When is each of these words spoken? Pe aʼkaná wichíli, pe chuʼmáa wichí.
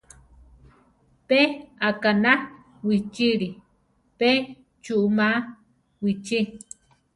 Pe 1.27 1.39
aʼkaná 1.87 2.31
wichíli, 2.87 3.49
pe 4.19 4.29
chuʼmáa 4.83 5.37
wichí. 6.03 6.39